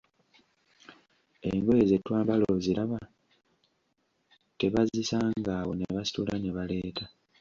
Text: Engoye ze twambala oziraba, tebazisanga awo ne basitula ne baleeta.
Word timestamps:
Engoye 1.51 1.83
ze 1.89 1.97
twambala 2.05 2.43
oziraba, 2.55 2.99
tebazisanga 4.59 5.51
awo 5.61 5.71
ne 5.75 5.87
basitula 5.95 6.33
ne 6.39 6.49
baleeta. 6.55 7.05